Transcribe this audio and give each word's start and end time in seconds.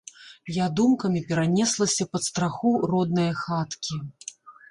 Я 0.53 0.65
думкамі 0.79 1.21
перанеслася 1.31 2.07
пад 2.17 2.23
страху 2.29 2.73
роднае 2.93 3.29
хаткі. 3.45 4.01